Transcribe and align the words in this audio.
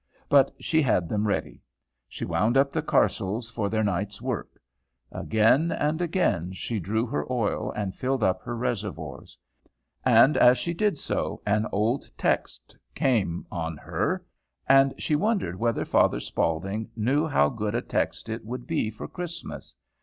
But 0.29 0.51
she 0.59 0.81
had 0.81 1.07
them 1.07 1.27
ready. 1.27 1.61
She 2.09 2.25
wound 2.25 2.57
up 2.57 2.71
the 2.71 2.81
carcels 2.81 3.51
for 3.51 3.69
their 3.69 3.83
night's 3.83 4.19
work. 4.19 4.59
Again 5.11 5.71
and 5.71 6.01
again 6.01 6.53
she 6.53 6.79
drew 6.79 7.05
her 7.05 7.31
oil 7.31 7.71
and 7.73 7.93
filled 7.93 8.23
up 8.23 8.41
her 8.41 8.57
reservoirs. 8.57 9.37
And 10.03 10.37
as 10.37 10.57
she 10.57 10.73
did 10.73 10.97
so, 10.97 11.43
an 11.45 11.67
old 11.71 12.09
text 12.17 12.75
came 12.95 13.45
on 13.51 13.77
her, 13.77 14.25
and 14.67 14.95
she 14.97 15.15
wondered 15.15 15.59
whether 15.59 15.85
Father 15.85 16.19
Spaulding 16.19 16.89
knew 16.95 17.27
how 17.27 17.49
good 17.49 17.75
a 17.75 17.81
text 17.83 18.27
it 18.27 18.43
would 18.43 18.65
be 18.65 18.89
for 18.89 19.07
Christmas. 19.07 19.75